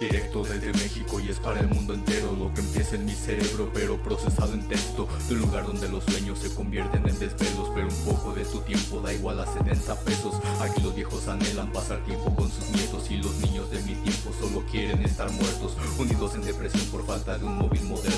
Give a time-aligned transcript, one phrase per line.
[0.00, 3.70] Directo desde México y es para el mundo entero Lo que empieza en mi cerebro
[3.72, 7.88] pero procesado en texto De un lugar donde los sueños se convierten en desvelos Pero
[7.88, 10.34] un poco de tu tiempo da igual a 70 pesos.
[10.60, 14.30] Aquí los viejos anhelan pasar tiempo con sus nietos Y los niños de mi tiempo
[14.40, 18.11] solo quieren estar muertos Unidos en depresión por falta de un móvil moderno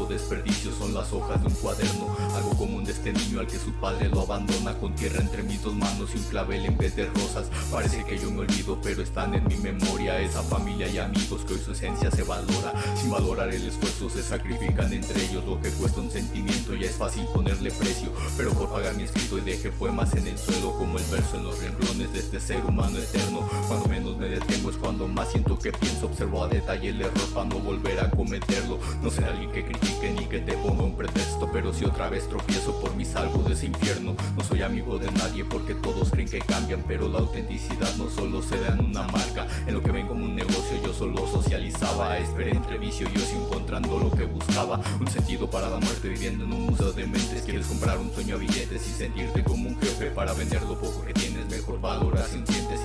[0.00, 2.16] Único desperdicio son las hojas de un cuaderno.
[2.34, 5.62] Algo común de este niño al que su padre lo abandona Con tierra entre mis
[5.62, 7.48] dos manos y un clavel en vez de rosas.
[7.70, 11.54] Parece que yo me olvido pero están en mi memoria Esa familia y amigos que
[11.54, 12.72] hoy su esencia se valora.
[12.96, 16.96] Sin valorar el esfuerzo se sacrifican entre ellos Lo que cuesta un sentimiento ya es
[16.96, 18.10] fácil ponerle precio.
[18.36, 21.44] Pero por pagar mi escrito y deje poemas en el suelo Como el verso en
[21.44, 23.46] los renglones de este ser humano eterno.
[23.68, 26.06] Cuando menos me detengo es cuando más siento que pienso.
[26.06, 28.78] Observo a detalle el error para no volver a cometerlo.
[29.02, 32.28] No ser alguien que critique ni que te ponga un pretexto Pero si otra vez
[32.28, 36.28] tropiezo por mi salvo de ese infierno No soy amigo de nadie porque todos creen
[36.28, 39.90] que cambian Pero la autenticidad no solo se da en una marca En lo que
[39.90, 44.80] ven como un negocio yo solo socializaba Esperé entre vicio yo encontrando lo que buscaba
[45.00, 48.36] Un sentido para la muerte viviendo en un museo de mentes Quieres comprar un sueño
[48.36, 52.46] a billetes y sentirte como un jefe Para vender lo poco que tienes mejor valoración
[52.46, 52.80] sientes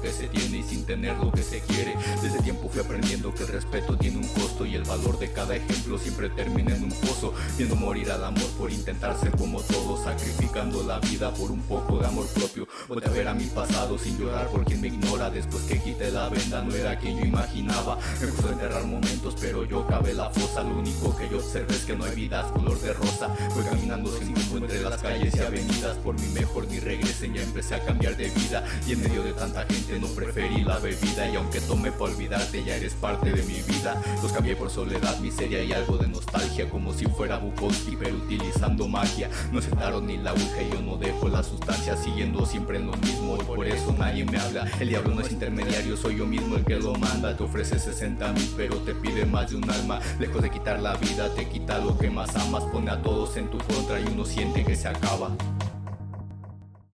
[0.00, 1.96] que se tiene y sin tener lo que se quiere.
[2.22, 5.56] Desde tiempo fui aprendiendo que el respeto tiene un costo Y el valor de cada
[5.56, 7.34] ejemplo siempre termina en un pozo.
[7.56, 11.98] Viendo morir al amor por intentar ser como todos Sacrificando la vida por un poco
[11.98, 12.66] de amor propio.
[12.88, 15.30] Voy a ver a mi pasado sin llorar por quien me ignora.
[15.30, 17.98] Después que quité la venda no era quien yo imaginaba.
[18.20, 20.62] Me gustó enterrar momentos pero yo cabe la fosa.
[20.62, 23.28] Lo único que yo observé es que no hay vidas color de rosa.
[23.54, 25.96] Voy caminando sin rumbo entre las calles y avenidas.
[25.98, 28.64] Por mi mejor ni regresen ya empecé a cambiar de vida.
[28.86, 32.64] Y en medio de tanta gente no preferí la bebida Y aunque tome por olvidarte
[32.64, 34.00] ya eres parte de mi vida.
[34.22, 38.88] Los cambié por soledad, miseria y algo de nostalgia Como si fuera Bukowski pero utilizando
[38.88, 39.30] magia.
[39.52, 42.96] No sentaron ni la aguja y yo no dejo la sustancia Siguiendo siempre en lo
[42.98, 44.68] mismo y por eso nadie me habla.
[44.80, 47.36] El diablo no es intermediario, soy yo mismo el que lo manda.
[47.36, 50.00] Te ofrece 60 mil pero te pide más de un alma.
[50.18, 52.64] Lejos de quitar la vida te quita lo que más amas.
[52.64, 55.30] Pone a todos en tu contra y uno siente que se acaba